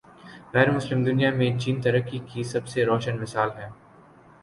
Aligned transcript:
غیر 0.53 0.71
مسلم 0.71 1.03
دنیا 1.03 1.31
میں 1.31 1.59
چین 1.59 1.81
ترقی 1.81 2.19
کی 2.19 2.43
سب 2.43 2.67
سے 2.67 2.85
روشن 2.85 3.21
مثال 3.21 3.49
ہے۔ 3.57 3.69